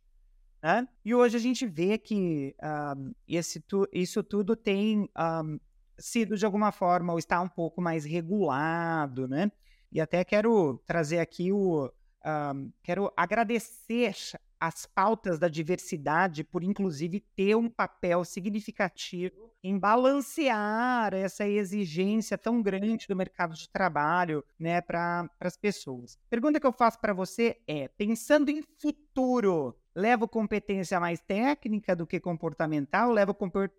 [0.62, 0.88] Né?
[1.04, 2.56] E hoje a gente vê que
[2.96, 5.06] um, esse tu, isso tudo tem
[5.44, 5.60] um,
[5.98, 9.52] sido, de alguma forma, ou está um pouco mais regulado, né?
[9.92, 14.16] E até quero trazer aqui o, uh, quero agradecer
[14.66, 22.62] as pautas da diversidade por, inclusive, ter um papel significativo em balancear essa exigência tão
[22.62, 26.18] grande do mercado de trabalho né, para as pessoas.
[26.30, 32.06] Pergunta que eu faço para você é: pensando em futuro, levo competência mais técnica do
[32.06, 33.34] que comportamental, levo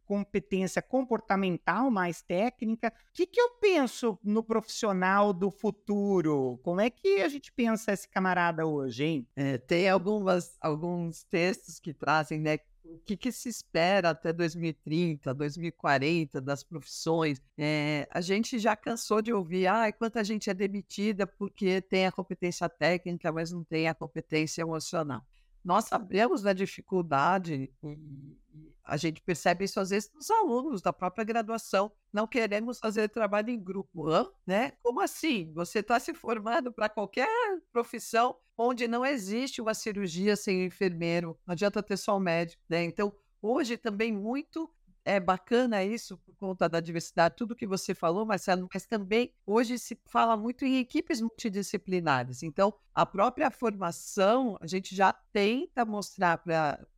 [0.06, 2.88] competência comportamental mais técnica.
[2.88, 6.60] O que, que eu penso no profissional do futuro?
[6.64, 9.28] Como é que a gente pensa esse camarada hoje, hein?
[9.36, 12.60] É, tem algumas, alguns textos que trazem, né?
[12.86, 17.42] O que, que, se espera até 2030, 2040 das profissões?
[17.58, 22.12] É, a gente já cansou de ouvir, ah, quanta gente é demitida porque tem a
[22.12, 25.26] competência técnica, mas não tem a competência emocional
[25.66, 28.38] nós sabemos da dificuldade e
[28.84, 31.92] a gente percebe isso às vezes nos alunos da própria graduação.
[32.14, 34.30] Não queremos fazer trabalho em grupo, Hã?
[34.46, 34.74] né?
[34.84, 35.52] Como assim?
[35.56, 37.28] Você está se formando para qualquer
[37.74, 42.84] profissão onde não existe uma cirurgia sem enfermeiro, não adianta ter só o médico, né?
[42.84, 44.72] Então, hoje também muito
[45.06, 49.78] é bacana isso por conta da diversidade, tudo que você falou, Marcelo, mas também hoje
[49.78, 52.42] se fala muito em equipes multidisciplinares.
[52.42, 56.42] Então, a própria formação, a gente já tenta mostrar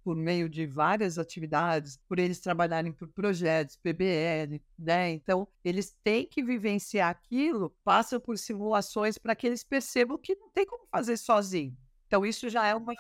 [0.02, 5.12] por meio de várias atividades, por eles trabalharem por projetos, PBL, né?
[5.12, 10.50] Então, eles têm que vivenciar aquilo, passam por simulações para que eles percebam que não
[10.50, 11.76] tem como fazer sozinho.
[12.08, 12.93] Então, isso já é uma,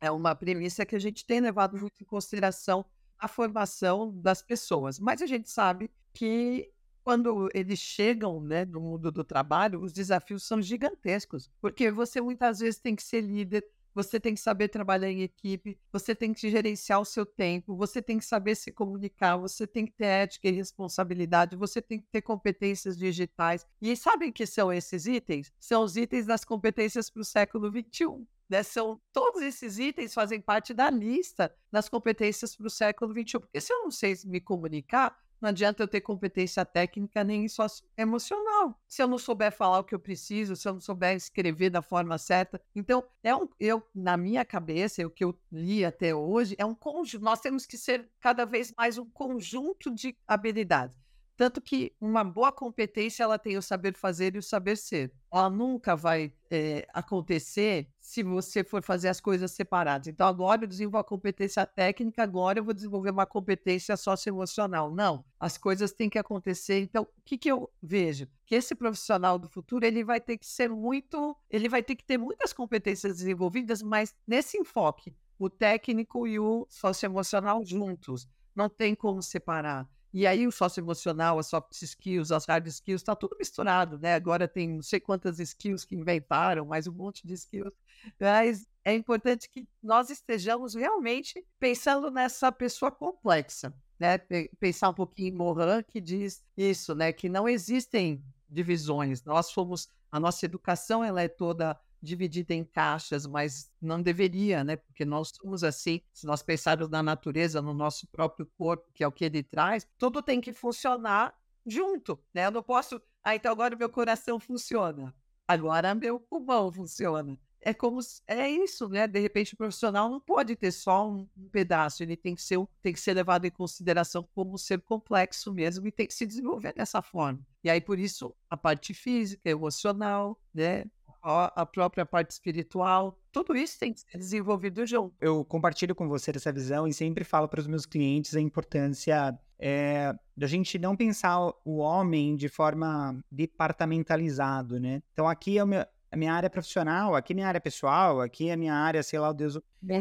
[0.00, 2.84] é uma premissa que a gente tem levado muito em consideração
[3.18, 4.98] a formação das pessoas.
[4.98, 6.70] Mas a gente sabe que
[7.02, 12.60] quando eles chegam né, no mundo do trabalho, os desafios são gigantescos, porque você muitas
[12.60, 13.62] vezes tem que ser líder,
[13.94, 18.02] você tem que saber trabalhar em equipe, você tem que gerenciar o seu tempo, você
[18.02, 22.06] tem que saber se comunicar, você tem que ter ética e responsabilidade, você tem que
[22.10, 23.64] ter competências digitais.
[23.80, 25.52] E sabem que são esses itens?
[25.60, 28.26] São os itens das competências para o século XXI.
[28.48, 28.62] Né?
[28.62, 33.38] São, todos esses itens fazem parte da lista das competências para o século XXI.
[33.40, 37.66] Porque se eu não sei me comunicar, não adianta eu ter competência técnica nem só
[37.98, 38.80] emocional.
[38.88, 41.82] Se eu não souber falar o que eu preciso, se eu não souber escrever da
[41.82, 42.58] forma certa.
[42.74, 46.74] Então, é um, eu, na minha cabeça, o que eu li até hoje, é um
[46.74, 47.22] conjunto.
[47.22, 51.03] Nós temos que ser cada vez mais um conjunto de habilidades.
[51.36, 55.12] Tanto que uma boa competência ela tem o saber fazer e o saber ser.
[55.32, 60.06] Ela nunca vai é, acontecer se você for fazer as coisas separadas.
[60.06, 64.94] Então, agora eu desenvolvo a competência técnica, agora eu vou desenvolver uma competência socioemocional.
[64.94, 66.80] Não, as coisas têm que acontecer.
[66.80, 68.28] Então, o que, que eu vejo?
[68.46, 72.04] Que esse profissional do futuro ele vai ter que ser muito, ele vai ter que
[72.04, 78.28] ter muitas competências desenvolvidas, mas nesse enfoque, o técnico e o socioemocional juntos.
[78.54, 79.88] Não tem como separar.
[80.14, 84.14] E aí o socioemocional, as soft skills, as hard skills, está tudo misturado, né?
[84.14, 87.74] Agora tem não sei quantas skills que inventaram, mais um monte de skills.
[88.20, 94.16] Mas é importante que nós estejamos realmente pensando nessa pessoa complexa, né?
[94.60, 97.12] Pensar um pouquinho em Morin, que diz isso, né?
[97.12, 99.24] Que não existem divisões.
[99.24, 104.76] Nós fomos, a nossa educação ela é toda dividida em caixas, mas não deveria, né?
[104.76, 106.00] Porque nós somos assim.
[106.12, 109.86] Se nós pensarmos na natureza, no nosso próprio corpo, que é o que ele traz,
[109.98, 111.34] tudo tem que funcionar
[111.66, 112.46] junto, né?
[112.46, 113.00] Eu não posso.
[113.22, 115.14] Ah, então agora meu coração funciona.
[115.48, 117.38] Agora meu pulmão funciona.
[117.66, 119.06] É como é isso, né?
[119.06, 122.58] De repente o profissional não pode ter só um, um pedaço, ele tem que ser
[122.82, 126.26] tem que ser levado em consideração como um ser complexo mesmo e tem que se
[126.26, 127.40] desenvolver dessa forma.
[127.62, 130.84] E aí por isso a parte física, emocional, né?
[131.24, 135.14] A própria parte espiritual, tudo isso tem que ser desenvolvido junto.
[135.20, 139.36] Eu compartilho com você essa visão e sempre falo para os meus clientes a importância
[139.58, 145.02] é, da gente não pensar o homem de forma departamentalizado, né?
[145.12, 148.48] Então aqui é o meu, a minha área profissional, aqui é minha área pessoal, aqui
[148.48, 149.58] é minha área, sei lá, o Deus.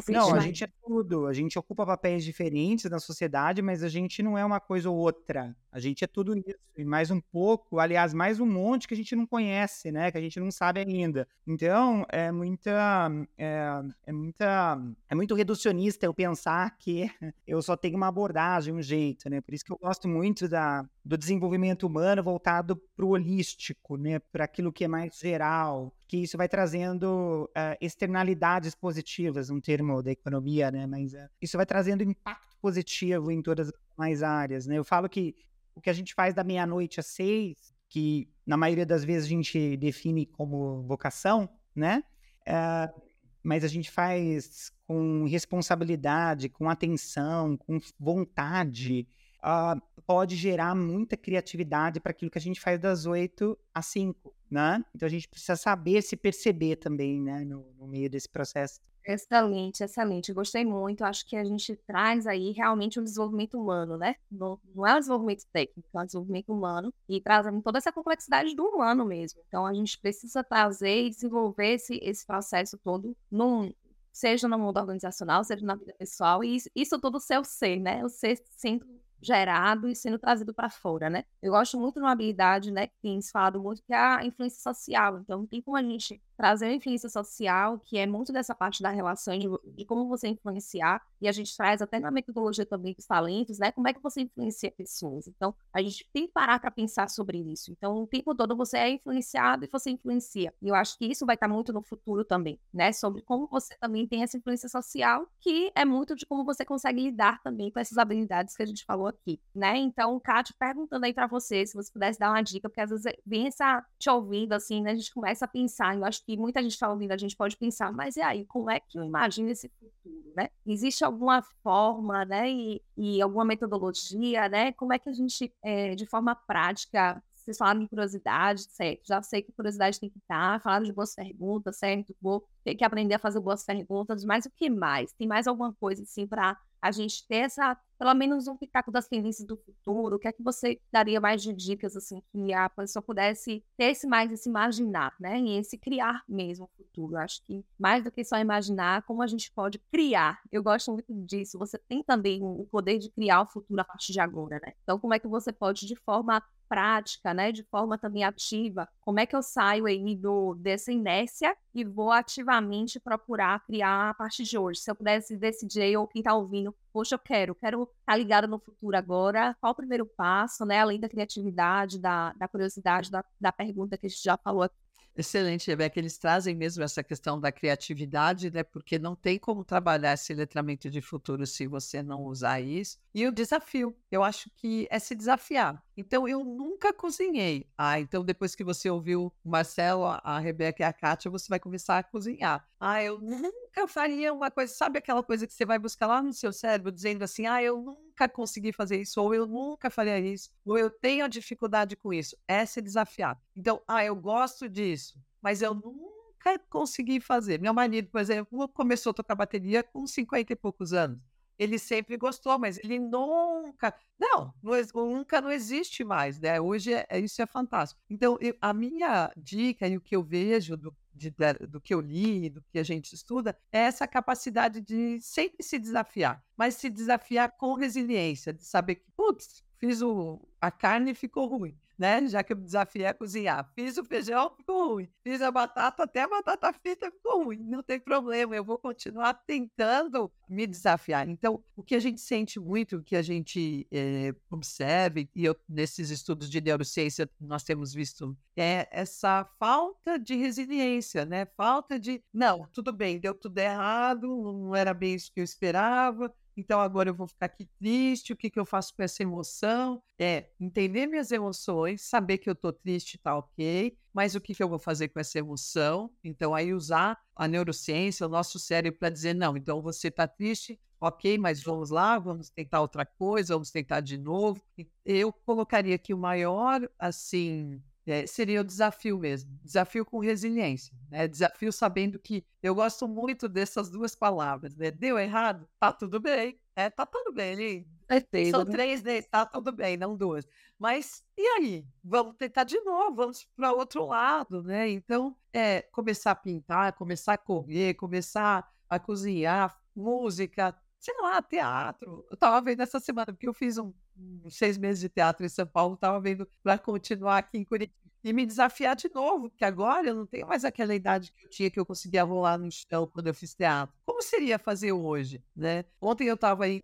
[0.10, 1.28] Não, a gente é tudo.
[1.28, 4.98] A gente ocupa papéis diferentes na sociedade, mas a gente não é uma coisa ou
[4.98, 5.56] outra.
[5.72, 8.98] A gente é tudo isso e mais um pouco, aliás, mais um monte que a
[8.98, 10.12] gente não conhece, né?
[10.12, 11.28] Que a gente não sabe ainda.
[11.46, 17.10] Então, é muita, é, é muita, é muito reducionista eu pensar que
[17.46, 19.42] eu só tenho uma abordagem, um jeito, né?
[19.42, 24.20] Por isso que eu gosto muito da, do desenvolvimento humano voltado para o holístico, né?
[24.20, 30.00] Para aquilo que é mais geral, que isso vai trazendo uh, externalidades positivas, um termo
[30.04, 30.86] da economia, né?
[30.86, 34.78] Mas uh, isso vai trazendo impacto positivo em todas as mais áreas, né?
[34.78, 35.36] Eu falo que
[35.74, 39.30] o que a gente faz da meia-noite às seis, que na maioria das vezes a
[39.30, 42.04] gente define como vocação, né?
[42.42, 43.02] Uh,
[43.42, 49.08] mas a gente faz com responsabilidade, com atenção, com vontade,
[49.40, 54.32] uh, pode gerar muita criatividade para aquilo que a gente faz das oito às cinco
[54.50, 54.84] né?
[54.96, 58.80] Então a gente precisa saber se perceber também, né, no, no meio desse processo.
[59.06, 60.32] Excelente, excelente.
[60.32, 61.04] Gostei muito.
[61.04, 64.16] Acho que a gente traz aí realmente um desenvolvimento humano, né?
[64.32, 68.56] Não, não é um desenvolvimento técnico, é um desenvolvimento humano e trazendo toda essa complexidade
[68.56, 69.42] do humano mesmo.
[69.48, 73.74] Então a gente precisa trazer e desenvolver esse, esse processo todo num,
[74.12, 78.06] seja no mundo organizacional, seja na vida pessoal, e isso, isso ser o ser, né?
[78.06, 78.86] O ser sendo
[79.24, 81.24] gerado e sendo trazido para fora, né?
[81.42, 84.26] Eu gosto muito de uma habilidade, né, que tem se falado muito, que é a
[84.26, 85.20] influência social.
[85.20, 88.90] Então, tem como a gente trazer a influência social, que é muito dessa parte da
[88.90, 93.06] relação de, de, como você influenciar, e a gente traz até na metodologia também dos
[93.06, 93.72] talentos, né?
[93.72, 95.26] Como é que você influencia pessoas.
[95.26, 97.72] Então, a gente tem que parar para pensar sobre isso.
[97.72, 100.54] Então, o tempo todo você é influenciado e você influencia.
[100.62, 102.92] E eu acho que isso vai estar muito no futuro também, né?
[102.92, 107.04] Sobre como você também tem essa influência social, que é muito de como você consegue
[107.04, 109.78] lidar também com essas habilidades que a gente falou aqui, né?
[109.78, 113.14] Então, Kátia, perguntando aí para você, se você pudesse dar uma dica, porque às vezes
[113.26, 114.92] vem essa te ouvindo assim, né?
[114.92, 117.58] A gente começa a pensar, eu acho que muita gente está ouvindo, a gente pode
[117.58, 120.50] pensar, mas e aí, como é que eu imagino esse futuro, né?
[120.66, 124.72] Existe alguma forma, né, e, e alguma metodologia, né?
[124.74, 129.02] Como é que a gente, é, de forma prática, vocês falaram de curiosidade, certo?
[129.06, 132.16] Já sei que curiosidade tem que estar, falaram de boas perguntas, certo?
[132.22, 135.12] Vou ter que aprender a fazer boas perguntas, mas o que mais?
[135.14, 139.08] Tem mais alguma coisa, assim, para a gente ter essa, pelo menos um pitaco das
[139.08, 140.16] tendências do futuro?
[140.16, 143.86] O que é que você daria mais de dicas, assim, que a pessoa pudesse ter
[143.86, 145.40] esse mais, esse imaginar, né?
[145.40, 147.16] E esse criar mesmo o futuro.
[147.16, 150.40] Eu acho que mais do que só imaginar, como a gente pode criar.
[150.52, 151.58] Eu gosto muito disso.
[151.60, 154.74] Você tem também o poder de criar o futuro a partir de agora, né?
[154.84, 156.42] Então, como é que você pode, de forma
[156.74, 161.56] prática, né, de forma também ativa, como é que eu saio aí do, dessa inércia
[161.72, 164.80] e vou ativamente procurar criar a partir de hoje?
[164.80, 168.48] Se eu pudesse decidir, ou quem está ouvindo, poxa, eu quero, quero estar tá ligado
[168.48, 173.26] no futuro agora, qual o primeiro passo, né, além da criatividade, da, da curiosidade, da,
[173.42, 174.84] da pergunta que a gente já falou aqui.
[175.16, 176.00] Excelente, Rebeca.
[176.00, 178.64] Eles trazem mesmo essa questão da criatividade, né?
[178.64, 182.98] Porque não tem como trabalhar esse letramento de futuro se você não usar isso.
[183.14, 185.84] E o desafio, eu acho que é se desafiar.
[185.96, 187.68] Então, eu nunca cozinhei.
[187.78, 191.60] Ah, então depois que você ouviu o Marcelo, a Rebeca e a Kátia, você vai
[191.60, 192.68] começar a cozinhar.
[192.80, 196.34] Ah, eu nunca faria uma coisa, sabe aquela coisa que você vai buscar lá no
[196.34, 200.50] seu cérebro, dizendo assim, ah, eu nunca consegui fazer isso, ou eu nunca faria isso,
[200.66, 202.36] ou eu tenho dificuldade com isso.
[202.48, 203.40] É se desafiar.
[203.56, 207.60] Então, ah, eu gosto disso, mas eu nunca consegui fazer.
[207.60, 212.18] Meu marido, por exemplo, começou a tocar bateria com 50 e poucos anos ele sempre
[212.18, 213.94] gostou, mas ele nunca.
[214.20, 214.54] Não,
[214.94, 216.60] nunca não existe mais, né?
[216.60, 218.02] Hoje é, isso é fantástico.
[218.10, 221.34] Então, eu, a minha dica e o que eu vejo do, de,
[221.70, 225.78] do que eu li, do que a gente estuda, é essa capacidade de sempre se
[225.78, 231.16] desafiar, mas se desafiar com resiliência, de saber que, putz, fiz o, a carne e
[231.16, 232.28] ficou ruim né?
[232.28, 233.72] Já que o desafio é cozinhar.
[233.74, 235.08] Fiz o feijão, ficou ruim.
[235.24, 237.60] Fiz a batata, até a batata frita ficou ruim.
[237.64, 241.30] Não tem problema, eu vou continuar tentando me desafiar.
[241.30, 245.56] Então, o que a gente sente muito, o que a gente é, observa, e eu,
[245.68, 251.46] nesses estudos de neurociência nós temos visto, é essa falta de resiliência, né?
[251.56, 256.34] Falta de, não, tudo bem, deu tudo errado, não era bem isso que eu esperava,
[256.56, 260.02] então agora eu vou ficar aqui triste, o que, que eu faço com essa emoção?
[260.20, 264.62] É entender minhas emoções, saber que eu estou triste, tá ok, mas o que, que
[264.62, 266.12] eu vou fazer com essa emoção?
[266.24, 270.80] Então aí usar a neurociência, o nosso cérebro para dizer, não, então você está triste,
[271.02, 274.62] ok, mas vamos lá, vamos tentar outra coisa, vamos tentar de novo.
[275.04, 279.52] Eu colocaria aqui o maior, assim, é, seria o desafio mesmo.
[279.64, 280.94] Desafio com resiliência.
[281.10, 281.28] Né?
[281.28, 284.76] Desafio sabendo que eu gosto muito dessas duas palavras.
[284.76, 284.92] Né?
[284.92, 285.68] Deu errado?
[285.80, 286.60] Tá tudo bem.
[286.76, 287.86] É, tá tudo bem.
[288.10, 288.72] Certeza, São né?
[288.72, 290.46] três vezes, tá tudo bem, não duas.
[290.78, 291.86] Mas e aí?
[292.04, 294.90] Vamos tentar de novo, vamos para outro lado, né?
[294.90, 302.26] Então, é, começar a pintar, começar a correr, começar a cozinhar, música, sei lá, teatro.
[302.30, 305.50] Eu estava vendo essa semana, porque eu fiz um, um, seis meses de teatro em
[305.50, 309.66] São Paulo, estava vendo para continuar aqui em Curitiba e me desafiar de novo, porque
[309.66, 312.72] agora eu não tenho mais aquela idade que eu tinha que eu conseguia rolar no
[312.72, 313.94] chão quando eu fiz teatro.
[314.06, 315.84] Como seria fazer hoje, né?
[316.00, 316.84] Ontem eu estava indo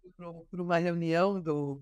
[0.52, 1.82] para uma reunião do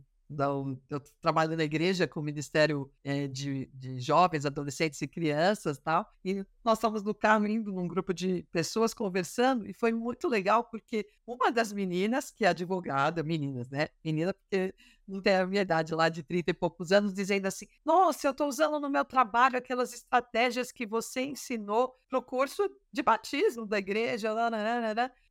[0.89, 6.11] eu trabalho na igreja com o Ministério é, de, de, Jovens, Adolescentes e Crianças tal,
[6.23, 10.65] e nós estávamos no carro indo num grupo de pessoas conversando, e foi muito legal
[10.65, 13.87] porque uma das meninas, que é advogada, meninas, né?
[14.03, 14.73] Menina, porque
[15.07, 18.31] não tem a minha idade lá de 30 e poucos anos, dizendo assim: Nossa, eu
[18.31, 23.65] estou usando no meu trabalho aquelas estratégias que você ensinou para o curso de batismo
[23.65, 24.33] da igreja.
[24.33, 24.49] Lá.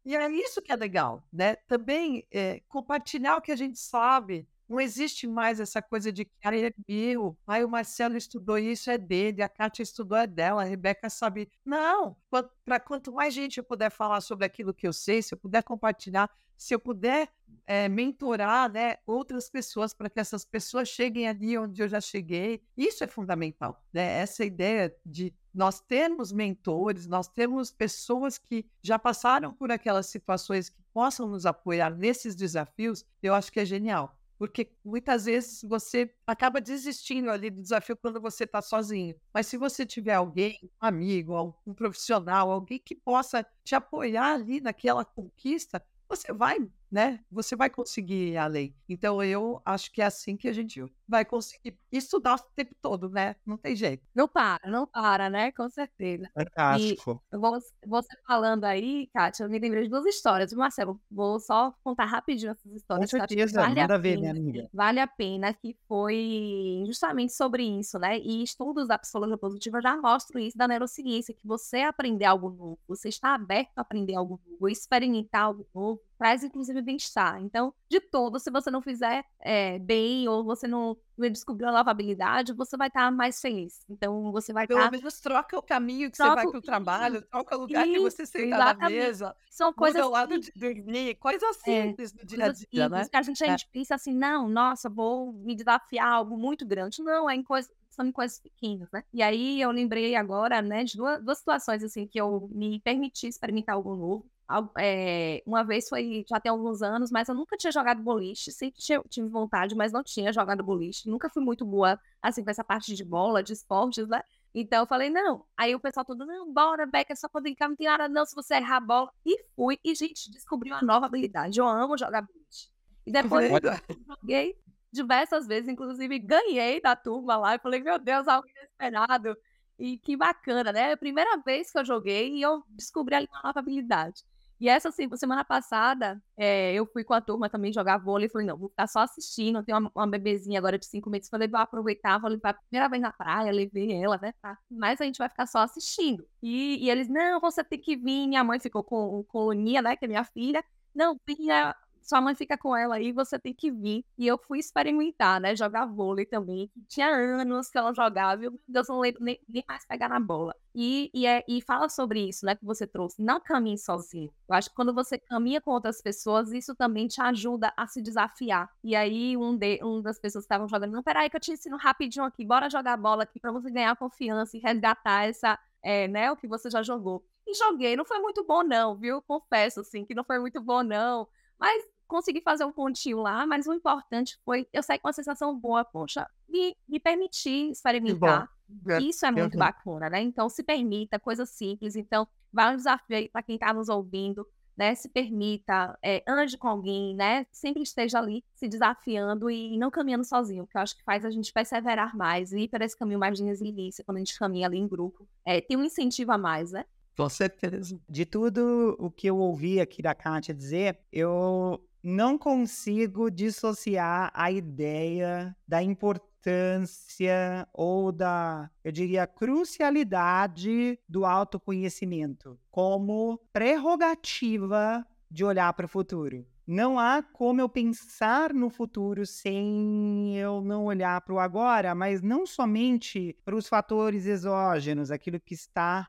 [0.05, 1.57] E é isso que é legal, né?
[1.69, 6.33] Também é, compartilhar o que a gente sabe Não existe mais essa coisa de que
[6.43, 10.63] ah, é meu, aí o Marcelo estudou isso, é dele, a Kátia estudou, é dela,
[10.63, 11.49] a Rebeca sabe.
[11.65, 12.17] Não,
[12.65, 15.63] para quanto mais gente eu puder falar sobre aquilo que eu sei, se eu puder
[15.63, 17.29] compartilhar, se eu puder
[17.67, 22.63] é, mentorar né, outras pessoas para que essas pessoas cheguem ali onde eu já cheguei,
[22.77, 23.85] isso é fundamental.
[23.93, 24.21] Né?
[24.21, 30.69] Essa ideia de nós termos mentores, nós temos pessoas que já passaram por aquelas situações
[30.69, 34.17] que possam nos apoiar nesses desafios, eu acho que é genial.
[34.39, 39.17] Porque muitas vezes você acaba desistindo ali do desafio quando você está sozinho.
[39.33, 44.61] Mas se você tiver alguém, um amigo, um profissional, alguém que possa te apoiar ali
[44.61, 46.59] naquela conquista, você vai,
[46.91, 47.21] né?
[47.31, 48.75] Você vai conseguir a lei.
[48.89, 53.09] Então eu acho que é assim que a gente vai conseguir estudar o tempo todo,
[53.09, 53.37] né?
[53.45, 54.05] Não tem jeito.
[54.15, 55.53] Não para, não para, né?
[55.53, 56.29] Com certeza.
[56.35, 57.23] Fantástico.
[57.33, 57.39] E
[57.87, 60.53] você falando aí, Kátia, eu me lembrei de duas histórias.
[60.53, 63.11] Marcelo, vou só contar rapidinho essas histórias.
[63.11, 64.69] Com certeza, vale manda ver, minha amiga.
[64.73, 68.19] Vale a pena, que foi justamente sobre isso, né?
[68.19, 72.79] E estudos da psicologia positiva já mostram isso da neurociência, que você aprender algo novo,
[72.87, 77.41] você está aberto a aprender algo novo, experimentar algo novo, traz inclusive bem-estar.
[77.43, 81.91] Então, de todo, se você não fizer é, bem ou você não descobriu a nova
[81.91, 83.85] habilidade, você vai estar mais feliz.
[83.89, 84.91] Então, você vai Pelo estar...
[84.91, 86.31] menos troca o caminho que troca...
[86.31, 90.03] você vai para o trabalho, troca o lugar que você senta na mesa, São coisas
[90.03, 93.09] muda o lado de dormir, coisas é, simples é, do dia a dia, né?
[93.09, 93.69] Que a gente, a gente é.
[93.73, 97.03] pensa assim, não, nossa, vou me desafiar algo muito grande.
[97.03, 99.03] Não, é em coisas são coisas pequenas, né?
[99.11, 103.27] E aí eu lembrei agora, né, de duas, duas situações assim que eu me permiti
[103.27, 104.31] experimentar algo novo
[104.79, 108.81] é, uma vez foi já tem alguns anos, mas eu nunca tinha jogado boliche, sempre
[108.81, 112.63] tinha, tive vontade, mas não tinha jogado boliche, nunca fui muito boa assim com essa
[112.65, 114.23] parte de bola, de esportes, né?
[114.55, 115.45] Então eu falei, não.
[115.55, 118.25] Aí o pessoal todo, não, bora, Beca, é só poder brincar, não tem nada não
[118.25, 119.13] se você errar a bola.
[119.25, 121.61] E fui, e gente, descobri uma nova habilidade.
[121.61, 122.71] Eu amo jogar boliche.
[123.05, 123.61] E depois eu
[124.09, 124.57] joguei
[124.91, 127.55] diversas vezes, inclusive ganhei da turma lá.
[127.55, 129.37] Eu falei, meu Deus, algo inesperado.
[129.79, 130.91] E que bacana, né?
[130.91, 134.25] É a primeira vez que eu joguei e eu descobri ali uma nova habilidade.
[134.59, 138.29] E essa semana passada, é, eu fui com a turma também jogar vôlei.
[138.29, 139.63] Falei, não, vou ficar só assistindo.
[139.63, 141.29] Tem uma, uma bebezinha agora de cinco meses.
[141.29, 144.33] Falei, vou aproveitar, vou levar a primeira vez na praia, levei ela, né?
[144.41, 144.59] Tá?
[144.71, 146.27] Mas a gente vai ficar só assistindo.
[146.43, 148.27] E, e eles, não, você tem que vir.
[148.27, 149.97] Minha mãe ficou com, com Luninha, né?
[149.97, 150.65] Que é minha filha.
[150.95, 151.75] Não, vinha
[152.07, 154.05] sua mãe fica com ela aí, você tem que vir.
[154.17, 155.57] E eu fui experimentar, né?
[155.57, 156.71] Jogar vôlei também.
[156.89, 160.21] Tinha anos que ela jogava, e meu Deus, não lembro nem, nem, mais pegar na
[160.21, 160.55] bola.
[160.73, 162.55] E, e, é, e fala sobre isso, né?
[162.55, 163.21] Que você trouxe.
[163.21, 164.33] Não caminhe sozinho.
[164.49, 168.01] Eu acho que quando você caminha com outras pessoas, isso também te ajuda a se
[168.01, 168.71] desafiar.
[168.85, 171.51] E aí, um, de, um das pessoas que estavam jogando, não, peraí, que eu te
[171.51, 176.07] ensino rapidinho aqui, bora jogar bola aqui pra você ganhar confiança e resgatar essa, é,
[176.07, 177.25] né, o que você já jogou.
[177.45, 179.21] E joguei, não foi muito bom, não, viu?
[179.23, 181.29] Confesso, assim, que não foi muito bom, não.
[181.59, 185.59] Mas consegui fazer um pontinho lá, mas o importante foi eu sair com uma sensação
[185.59, 188.49] boa, poxa, me, me permitir experimentar.
[188.89, 190.21] É, Isso é muito bacana, né?
[190.21, 191.95] Então, se permita, coisa simples.
[191.95, 194.47] Então, vai um desafio aí para quem está nos ouvindo,
[194.77, 194.95] né?
[194.95, 197.47] Se permita, é, ande com alguém, né?
[197.53, 201.31] Sempre esteja ali se desafiando e não caminhando sozinho, porque eu acho que faz a
[201.31, 204.67] gente perseverar mais e ir para esse caminho mais de resiliência quando a gente caminha
[204.67, 205.27] ali em grupo.
[205.45, 206.85] É, tem um incentivo a mais, né?
[207.17, 207.99] Com certeza.
[208.07, 214.49] De tudo o que eu ouvi aqui da Kátia dizer, eu não consigo dissociar a
[214.49, 225.87] ideia da importância ou da, eu diria, crucialidade do autoconhecimento como prerrogativa de olhar para
[225.87, 226.47] o futuro.
[226.69, 232.21] Não há como eu pensar no futuro sem eu não olhar para o agora, mas
[232.23, 236.09] não somente para os fatores exógenos, aquilo que está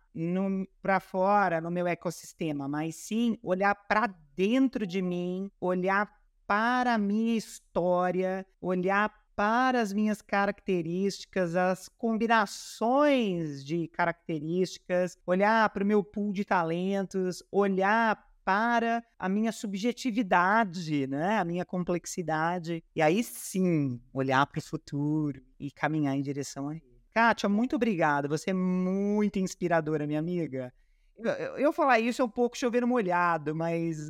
[0.81, 6.11] para fora no meu ecossistema, mas sim olhar para dentro de mim, olhar
[6.47, 15.83] para a minha história, olhar para as minhas características, as combinações de características, olhar para
[15.83, 21.37] o meu pool de talentos, olhar para a minha subjetividade, né?
[21.37, 22.81] a minha complexidade.
[22.95, 27.01] E aí sim, olhar para o futuro e caminhar em direção a ele.
[27.13, 28.25] Kátia, muito obrigada.
[28.29, 30.73] Você é muito inspiradora, minha amiga.
[31.17, 34.09] Eu, eu, falar isso é um pouco chovendo molhado, mas.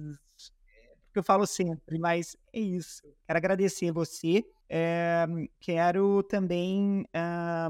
[1.08, 3.04] Porque eu falo sempre, mas é isso.
[3.26, 5.26] Quero agradecer você é,
[5.60, 7.06] quero também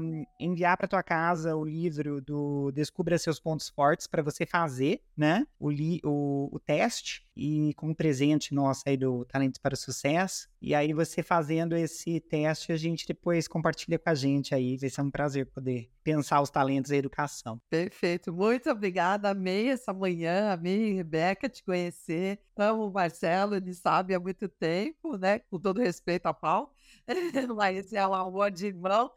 [0.02, 5.00] um, enviar para tua casa o livro do Descubra Seus Pontos Fortes para você fazer,
[5.16, 5.46] né?
[5.58, 9.76] O, li, o, o teste e com um presente nosso aí do Talentos para o
[9.76, 10.48] Sucesso.
[10.60, 14.76] E aí você fazendo esse teste, a gente depois compartilha com a gente aí.
[14.76, 17.60] Vai ser um prazer poder pensar os talentos e a educação.
[17.70, 18.32] Perfeito.
[18.32, 19.30] Muito obrigada.
[19.30, 22.40] Amei essa manhã, amei, Rebeca, te conhecer.
[22.56, 25.40] Amo o Marcelo, ele sabe há muito tempo tempo, né?
[25.50, 26.70] Com todo respeito a Paulo,
[27.56, 29.10] mas é um amor de irmão.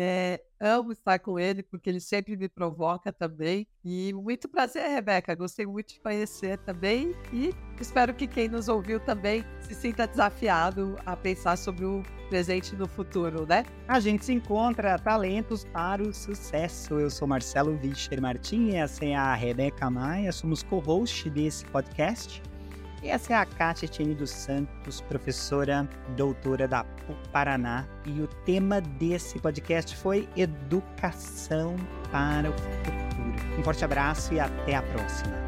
[0.00, 3.66] É, amo estar com ele, porque ele sempre me provoca também.
[3.84, 5.34] E muito prazer, Rebeca.
[5.34, 7.12] Gostei muito de conhecer também.
[7.32, 12.76] E espero que quem nos ouviu também se sinta desafiado a pensar sobre o presente
[12.76, 13.64] e no futuro, né?
[13.88, 17.00] A gente se encontra talentos para o sucesso.
[17.00, 22.40] Eu sou Marcelo Vischer Martins, essa é a Rebeca Maia, somos co-host desse podcast.
[23.02, 27.86] E essa é a Kátia Tiene dos Santos, professora doutora da PUC Paraná.
[28.04, 31.76] E o tema desse podcast foi Educação
[32.10, 32.98] para o Futuro.
[33.58, 35.47] Um forte abraço e até a próxima.